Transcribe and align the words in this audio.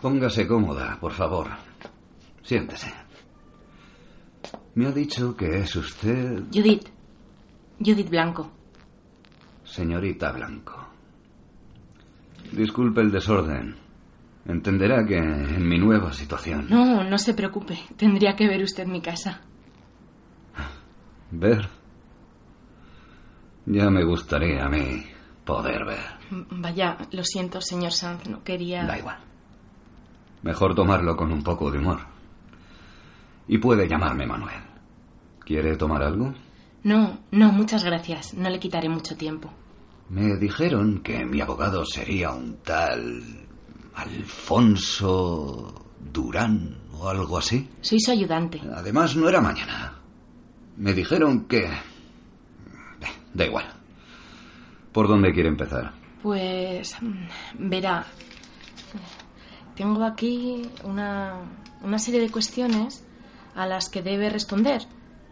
Póngase 0.00 0.46
cómoda, 0.46 0.98
por 1.00 1.12
favor. 1.12 1.48
Siéntese. 2.42 2.92
Me 4.74 4.86
ha 4.86 4.92
dicho 4.92 5.36
que 5.36 5.58
es 5.60 5.74
usted... 5.74 6.42
Judith. 6.52 6.88
Judith 7.78 8.10
Blanco. 8.10 8.50
Señorita 9.64 10.32
Blanco. 10.32 10.86
Disculpe 12.52 13.00
el 13.00 13.10
desorden. 13.10 13.76
Entenderá 14.46 15.04
que 15.04 15.16
en 15.16 15.68
mi 15.68 15.78
nueva 15.78 16.12
situación... 16.12 16.66
No, 16.68 17.02
no 17.02 17.18
se 17.18 17.34
preocupe. 17.34 17.78
Tendría 17.96 18.36
que 18.36 18.46
ver 18.46 18.62
usted 18.62 18.86
mi 18.86 19.00
casa. 19.00 19.40
¿Ver? 21.32 21.68
Ya 23.64 23.90
me 23.90 24.04
gustaría 24.04 24.64
a 24.64 24.68
mí 24.68 25.04
poder 25.44 25.84
ver. 25.84 26.04
Vaya, 26.50 26.96
lo 27.10 27.24
siento, 27.24 27.60
señor 27.60 27.92
Sanz. 27.92 28.28
No 28.28 28.44
quería... 28.44 28.84
Da 28.84 28.98
igual. 28.98 29.18
Mejor 30.46 30.76
tomarlo 30.76 31.16
con 31.16 31.32
un 31.32 31.42
poco 31.42 31.72
de 31.72 31.78
humor. 31.80 31.98
Y 33.48 33.58
puede 33.58 33.88
llamarme 33.88 34.26
Manuel. 34.28 34.62
¿Quiere 35.44 35.76
tomar 35.76 36.04
algo? 36.04 36.32
No, 36.84 37.18
no, 37.32 37.50
muchas 37.50 37.82
gracias. 37.82 38.32
No 38.34 38.48
le 38.48 38.60
quitaré 38.60 38.88
mucho 38.88 39.16
tiempo. 39.16 39.50
Me 40.08 40.36
dijeron 40.36 41.00
que 41.02 41.24
mi 41.26 41.40
abogado 41.40 41.84
sería 41.84 42.30
un 42.30 42.58
tal 42.62 43.24
Alfonso 43.96 45.84
Durán 46.12 46.76
o 46.92 47.08
algo 47.08 47.38
así. 47.38 47.68
Soy 47.80 47.98
su 47.98 48.12
ayudante. 48.12 48.60
Además, 48.72 49.16
no 49.16 49.28
era 49.28 49.40
mañana. 49.40 49.94
Me 50.76 50.92
dijeron 50.94 51.46
que... 51.46 51.68
Da 53.34 53.44
igual. 53.46 53.66
¿Por 54.92 55.08
dónde 55.08 55.32
quiere 55.32 55.48
empezar? 55.48 55.92
Pues... 56.22 56.96
mm, 57.02 57.68
Verá. 57.68 58.06
Tengo 59.76 60.04
aquí 60.04 60.62
una, 60.84 61.34
una 61.82 61.98
serie 61.98 62.20
de 62.20 62.30
cuestiones 62.30 63.04
a 63.54 63.66
las 63.66 63.88
que 63.88 64.02
debe 64.02 64.30
responder. 64.30 64.82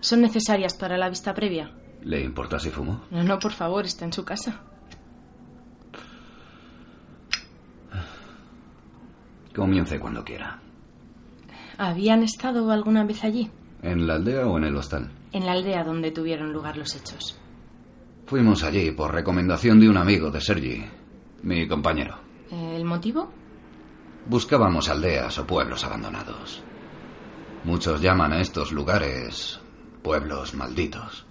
Son 0.00 0.20
necesarias 0.20 0.74
para 0.74 0.96
la 0.96 1.08
vista 1.08 1.34
previa. 1.34 1.72
¿Le 2.02 2.22
importa 2.22 2.58
si 2.58 2.70
fumo? 2.70 3.02
No, 3.10 3.24
no, 3.24 3.38
por 3.38 3.52
favor, 3.52 3.84
está 3.84 4.04
en 4.04 4.12
su 4.12 4.24
casa. 4.24 4.60
Comience 9.54 9.98
cuando 9.98 10.24
quiera. 10.24 10.60
¿Habían 11.78 12.22
estado 12.22 12.70
alguna 12.70 13.04
vez 13.04 13.24
allí? 13.24 13.50
¿En 13.82 14.06
la 14.06 14.14
aldea 14.14 14.46
o 14.46 14.56
en 14.58 14.64
el 14.64 14.76
hostal? 14.76 15.10
En 15.32 15.46
la 15.46 15.52
aldea 15.52 15.84
donde 15.84 16.10
tuvieron 16.10 16.52
lugar 16.52 16.76
los 16.76 16.94
hechos. 16.94 17.38
Fuimos 18.26 18.62
allí 18.62 18.90
por 18.92 19.12
recomendación 19.12 19.80
de 19.80 19.88
un 19.88 19.96
amigo 19.96 20.30
de 20.30 20.40
Sergi, 20.40 20.84
mi 21.42 21.66
compañero. 21.66 22.18
¿El 22.50 22.84
motivo? 22.84 23.30
Buscábamos 24.28 24.90
aldeas 24.90 25.38
o 25.38 25.46
pueblos 25.46 25.84
abandonados. 25.84 26.62
Muchos 27.64 28.02
llaman 28.02 28.34
a 28.34 28.40
estos 28.40 28.72
lugares 28.72 29.58
pueblos 30.02 30.52
malditos. 30.52 31.24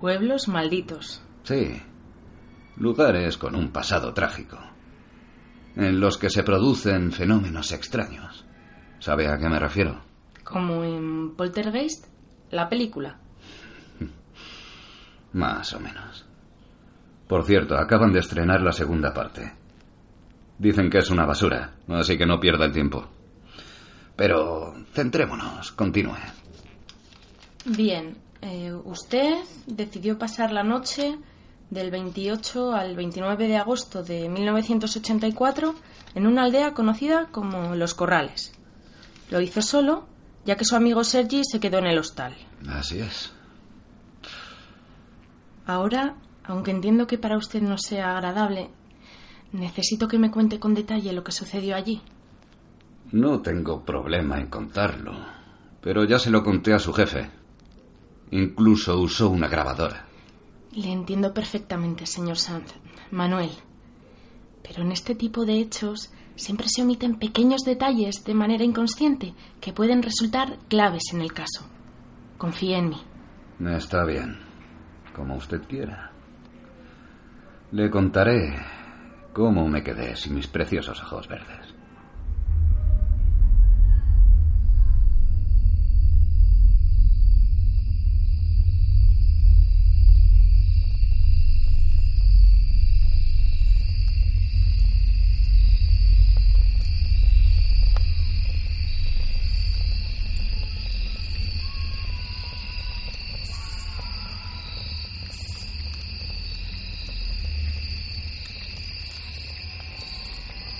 Pueblos 0.00 0.46
malditos. 0.46 1.22
Sí, 1.42 1.82
lugares 2.76 3.36
con 3.36 3.56
un 3.56 3.72
pasado 3.72 4.14
trágico, 4.14 4.58
en 5.74 5.98
los 5.98 6.16
que 6.16 6.30
se 6.30 6.44
producen 6.44 7.10
fenómenos 7.10 7.72
extraños. 7.72 8.44
¿Sabe 9.00 9.26
a 9.26 9.36
qué 9.36 9.48
me 9.48 9.58
refiero? 9.58 10.00
Como 10.44 10.84
en 10.84 11.34
Poltergeist, 11.34 12.06
la 12.52 12.68
película. 12.68 13.18
Más 15.32 15.72
o 15.72 15.80
menos. 15.80 16.24
Por 17.26 17.44
cierto, 17.44 17.76
acaban 17.76 18.12
de 18.12 18.20
estrenar 18.20 18.60
la 18.60 18.72
segunda 18.72 19.12
parte. 19.12 19.63
Dicen 20.58 20.90
que 20.90 20.98
es 20.98 21.10
una 21.10 21.26
basura, 21.26 21.74
así 21.88 22.16
que 22.16 22.26
no 22.26 22.38
pierda 22.38 22.64
el 22.64 22.72
tiempo. 22.72 23.04
Pero 24.16 24.74
centrémonos, 24.92 25.72
continúe. 25.72 26.16
Bien, 27.64 28.16
eh, 28.40 28.72
usted 28.84 29.38
decidió 29.66 30.18
pasar 30.18 30.52
la 30.52 30.62
noche 30.62 31.18
del 31.70 31.90
28 31.90 32.72
al 32.72 32.94
29 32.94 33.48
de 33.48 33.56
agosto 33.56 34.02
de 34.02 34.28
1984 34.28 35.74
en 36.14 36.26
una 36.26 36.44
aldea 36.44 36.74
conocida 36.74 37.28
como 37.32 37.74
Los 37.74 37.94
Corrales. 37.94 38.52
Lo 39.30 39.40
hizo 39.40 39.62
solo, 39.62 40.06
ya 40.44 40.56
que 40.56 40.64
su 40.64 40.76
amigo 40.76 41.02
Sergi 41.02 41.42
se 41.44 41.58
quedó 41.58 41.78
en 41.78 41.86
el 41.86 41.98
hostal. 41.98 42.36
Así 42.68 43.00
es. 43.00 43.32
Ahora, 45.66 46.14
aunque 46.44 46.70
entiendo 46.70 47.06
que 47.06 47.18
para 47.18 47.38
usted 47.38 47.62
no 47.62 47.78
sea 47.78 48.12
agradable, 48.12 48.70
necesito 49.54 50.08
que 50.08 50.18
me 50.18 50.30
cuente 50.30 50.58
con 50.58 50.74
detalle 50.74 51.12
lo 51.12 51.24
que 51.24 51.32
sucedió 51.32 51.76
allí. 51.76 52.02
No 53.12 53.40
tengo 53.40 53.84
problema 53.84 54.40
en 54.40 54.48
contarlo, 54.48 55.12
pero 55.80 56.04
ya 56.04 56.18
se 56.18 56.30
lo 56.30 56.42
conté 56.42 56.74
a 56.74 56.78
su 56.78 56.92
jefe. 56.92 57.30
Incluso 58.32 58.98
usó 58.98 59.30
una 59.30 59.48
grabadora. 59.48 60.06
Le 60.72 60.90
entiendo 60.90 61.32
perfectamente, 61.32 62.06
señor 62.06 62.36
Sanz. 62.36 62.74
Manuel. 63.12 63.50
Pero 64.62 64.82
en 64.82 64.90
este 64.90 65.14
tipo 65.14 65.44
de 65.44 65.60
hechos 65.60 66.10
siempre 66.34 66.66
se 66.68 66.82
omiten 66.82 67.18
pequeños 67.18 67.62
detalles 67.62 68.24
de 68.24 68.34
manera 68.34 68.64
inconsciente 68.64 69.34
que 69.60 69.72
pueden 69.72 70.02
resultar 70.02 70.58
claves 70.68 71.04
en 71.12 71.20
el 71.20 71.32
caso. 71.32 71.64
Confíe 72.38 72.76
en 72.76 72.88
mí. 72.88 73.00
Está 73.76 74.04
bien, 74.04 74.36
como 75.14 75.36
usted 75.36 75.62
quiera. 75.68 76.10
Le 77.70 77.88
contaré 77.88 78.56
cómo 79.34 79.68
me 79.68 79.82
quedé 79.82 80.16
sin 80.16 80.36
mis 80.36 80.46
preciosos 80.46 81.02
ojos 81.02 81.28
verdes. 81.28 81.73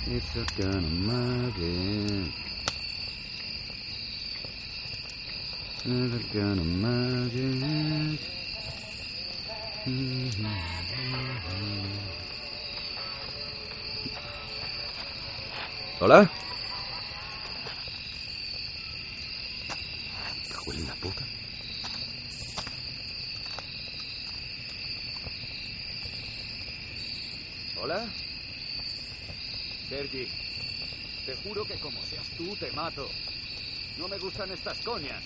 It's 0.07 0.37
a 0.37 0.45
kind 0.61 0.75
of 0.75 0.93
magic. 0.93 2.31
It's 5.87 6.15
a 6.15 6.39
kind 6.39 6.61
of 6.61 6.67
magic. 6.67 8.21
¿Hola? 16.01 16.31
Cago 20.53 20.73
en 20.75 20.87
la 20.87 20.95
puta. 20.97 21.25
¿Hola? 27.81 28.07
Sergi, 29.89 30.29
te 31.27 31.37
juro 31.37 31.65
que 31.65 31.75
como 31.75 32.03
seas 32.03 32.27
tú, 32.37 32.57
te 32.57 32.71
mato. 32.73 33.09
No 33.99 34.09
me 34.09 34.19
gustan 34.19 34.51
estas 34.51 34.79
coñas. 34.79 35.23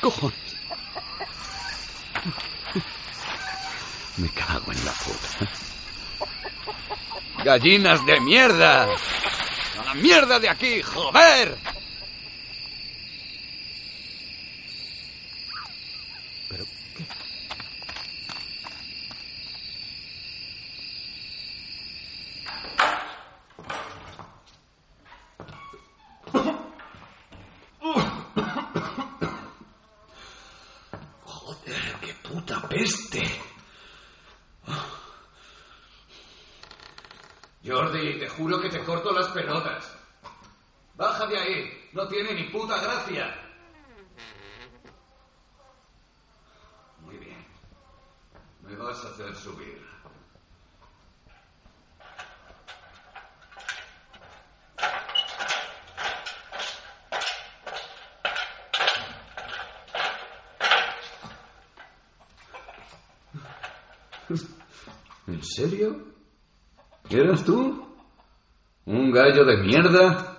cojones? 0.00 0.38
Me 4.18 4.28
cago 4.30 4.72
en 4.72 4.84
la 4.84 4.92
puta. 4.92 5.50
¡Gallinas 7.44 8.04
de 8.06 8.20
mierda! 8.20 8.84
¡A 8.84 9.84
la 9.84 9.94
mierda 9.94 10.38
de 10.38 10.48
aquí, 10.48 10.82
joder! 10.82 11.56
Peste. 32.76 33.22
Jordi, 37.64 38.18
te 38.18 38.28
juro 38.28 38.60
que 38.60 38.68
te 38.68 38.84
corto 38.84 39.12
las 39.12 39.28
pelotas. 39.28 39.92
Baja 40.94 41.26
de 41.26 41.38
ahí. 41.38 41.88
No 41.92 42.06
tiene 42.06 42.34
ni 42.34 42.44
puta 42.44 42.78
gracia. 42.80 43.34
Muy 47.00 47.16
bien. 47.16 47.44
Me 48.60 48.76
vas 48.76 49.04
a 49.04 49.08
hacer 49.08 49.34
subir. 49.34 49.95
¿En 65.26 65.42
serio? 65.42 66.04
¿Eras 67.10 67.44
tú? 67.44 67.84
¿Un 68.84 69.10
gallo 69.10 69.44
de 69.44 69.56
mierda? 69.56 70.38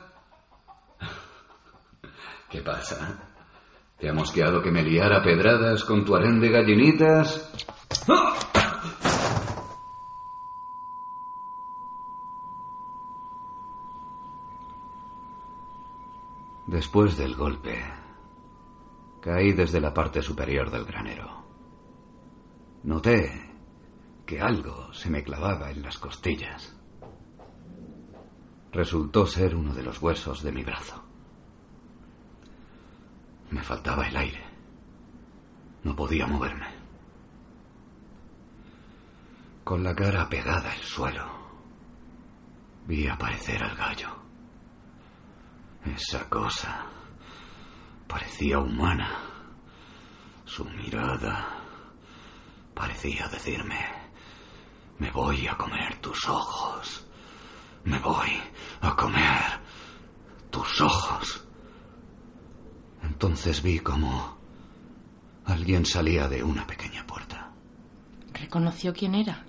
¿Qué 2.49 2.61
pasa? 2.61 3.33
¿Te 3.97 4.09
ha 4.09 4.13
mosqueado 4.13 4.61
que 4.61 4.71
me 4.71 4.83
liara 4.83 5.21
pedradas 5.21 5.83
con 5.83 6.05
tu 6.05 6.15
harén 6.15 6.39
de 6.39 6.49
gallinitas? 6.49 7.51
Después 16.67 17.17
del 17.17 17.35
golpe, 17.35 17.83
caí 19.21 19.51
desde 19.53 19.81
la 19.81 19.93
parte 19.93 20.21
superior 20.21 20.69
del 20.69 20.85
granero. 20.85 21.43
Noté 22.83 23.56
que 24.27 24.41
algo 24.41 24.94
se 24.94 25.09
me 25.09 25.24
clavaba 25.24 25.71
en 25.71 25.81
las 25.81 25.97
costillas. 25.97 26.75
Resultó 28.74 29.25
ser 29.25 29.56
uno 29.56 29.74
de 29.74 29.81
los 29.81 30.01
huesos 30.01 30.44
de 30.44 30.51
mi 30.51 30.63
brazo. 30.63 31.01
Me 33.50 33.63
faltaba 33.63 34.06
el 34.06 34.18
aire. 34.18 34.44
No 35.83 35.95
podía 35.95 36.27
moverme. 36.27 36.68
Con 39.63 39.81
la 39.81 39.95
cara 39.95 40.27
pegada 40.27 40.73
al 40.73 40.81
suelo, 40.81 41.25
vi 42.85 43.07
aparecer 43.07 43.63
al 43.63 43.77
gallo. 43.77 44.09
Esa 45.85 46.27
cosa 46.30 46.85
parecía 48.07 48.59
humana. 48.59 49.09
Su 50.44 50.65
mirada 50.65 51.47
parecía 52.73 53.27
decirme, 53.30 53.96
me 54.99 55.11
voy 55.11 55.47
a 55.47 55.55
comer 55.55 55.99
tus 56.01 56.27
ojos. 56.27 57.05
Me 57.83 57.99
voy 57.99 58.31
a 58.81 58.95
comer 58.95 59.41
tus 60.49 60.81
ojos. 60.81 61.45
Entonces 63.03 63.61
vi 63.61 63.79
como 63.79 64.38
alguien 65.45 65.85
salía 65.85 66.27
de 66.27 66.44
una 66.44 66.65
pequeña 66.67 67.05
puerta. 67.05 67.51
¿Reconoció 68.33 68.94
quién 68.94 69.15
era? 69.15 69.45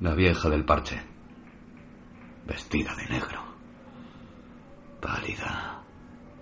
La 0.00 0.14
vieja 0.14 0.48
del 0.50 0.64
parche, 0.64 1.00
vestida 2.44 2.94
de 2.96 3.06
negro, 3.08 3.42
pálida 5.00 5.82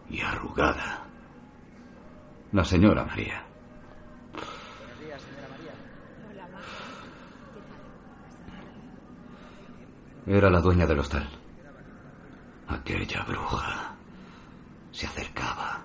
y 0.08 0.20
arrugada. 0.20 1.06
La 2.52 2.64
señora 2.64 3.04
María. 3.04 3.49
Era 10.30 10.48
la 10.48 10.60
dueña 10.60 10.86
del 10.86 11.00
hostal. 11.00 11.28
Aquella 12.68 13.24
bruja 13.24 13.96
se 14.92 15.04
acercaba 15.08 15.82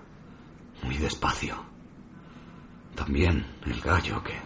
muy 0.84 0.96
despacio. 0.98 1.56
También 2.94 3.44
el 3.66 3.80
gallo 3.80 4.22
que 4.22 4.38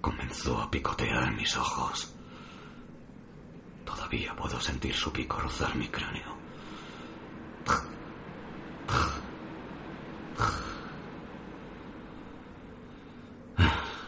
comenzó 0.00 0.60
a 0.60 0.68
picotear 0.68 1.32
mis 1.36 1.56
ojos. 1.56 2.12
Todavía 3.84 4.34
puedo 4.34 4.58
sentir 4.58 4.94
su 4.94 5.12
pico 5.12 5.38
rozar 5.38 5.76
mi 5.76 5.86
cráneo. 5.86 6.36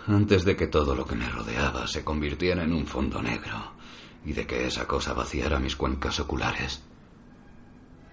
Antes 0.08 0.44
de 0.44 0.56
que 0.56 0.66
todo 0.66 0.96
lo 0.96 1.06
que 1.06 1.14
me 1.14 1.28
rodeaba 1.28 1.86
se 1.86 2.02
convirtiera 2.02 2.64
en 2.64 2.72
un 2.72 2.88
fondo 2.88 3.22
negro 3.22 3.80
y 4.24 4.32
de 4.32 4.46
que 4.46 4.66
esa 4.66 4.86
cosa 4.86 5.12
vaciara 5.14 5.58
mis 5.58 5.76
cuencas 5.76 6.20
oculares, 6.20 6.82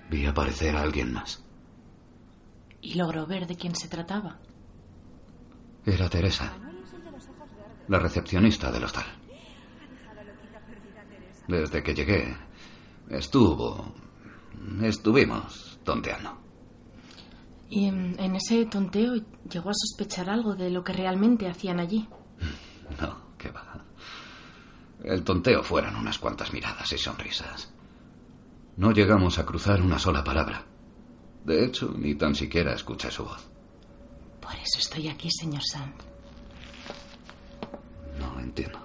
vi 0.09 0.25
aparecer 0.25 0.75
a 0.75 0.81
alguien 0.81 1.13
más. 1.13 1.43
¿Y 2.81 2.95
logró 2.95 3.25
ver 3.27 3.45
de 3.47 3.55
quién 3.55 3.75
se 3.75 3.87
trataba? 3.87 4.39
Era 5.85 6.09
Teresa, 6.09 6.53
la 7.87 7.99
recepcionista 7.99 8.71
del 8.71 8.83
hostal. 8.83 9.05
Desde 11.47 11.81
que 11.81 11.93
llegué, 11.95 12.37
estuvo... 13.09 13.93
estuvimos 14.83 15.79
tonteando. 15.83 16.37
¿Y 17.69 17.85
en, 17.85 18.15
en 18.19 18.35
ese 18.35 18.65
tonteo 18.65 19.15
llegó 19.49 19.69
a 19.69 19.73
sospechar 19.73 20.29
algo 20.29 20.55
de 20.55 20.69
lo 20.69 20.83
que 20.83 20.93
realmente 20.93 21.47
hacían 21.47 21.79
allí? 21.79 22.07
No, 22.99 23.35
qué 23.37 23.51
va. 23.51 23.68
El 25.03 25.23
tonteo 25.23 25.63
fueron 25.63 25.95
unas 25.95 26.19
cuantas 26.19 26.51
miradas 26.51 26.91
y 26.91 26.97
sonrisas. 26.97 27.71
No 28.77 28.91
llegamos 28.91 29.39
a 29.39 29.45
cruzar 29.45 29.81
una 29.81 29.99
sola 29.99 30.23
palabra. 30.23 30.65
De 31.45 31.65
hecho, 31.65 31.93
ni 31.97 32.15
tan 32.15 32.35
siquiera 32.35 32.73
escuché 32.73 33.09
su 33.09 33.23
voz. 33.23 33.49
Por 34.41 34.53
eso 34.55 34.79
estoy 34.79 35.07
aquí, 35.07 35.29
señor 35.31 35.61
Sand. 35.63 35.93
No 38.19 38.39
entiendo. 38.39 38.79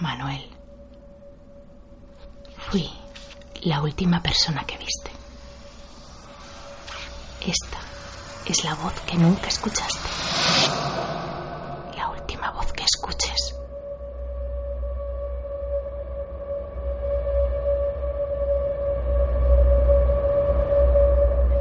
Manuel. 0.00 0.42
Fui 2.70 2.88
la 3.62 3.82
última 3.82 4.22
persona 4.22 4.64
que 4.64 4.78
viste. 4.78 5.10
Esta 7.40 7.78
es 8.46 8.64
la 8.64 8.74
voz 8.76 8.94
que 9.00 9.16
nunca 9.16 9.48
escuchaste. 9.48 10.11
Escuches. 12.84 13.54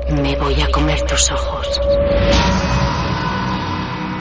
Me 0.09 0.35
voy 0.35 0.61
a 0.61 0.71
comer 0.71 1.01
tus 1.03 1.31
ojos. 1.31 1.79